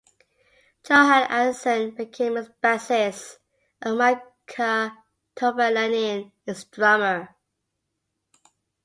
[0.83, 3.37] Johan Hansson became its bassist,
[3.83, 4.97] and Mika
[5.35, 7.35] Tovalainen its drummer.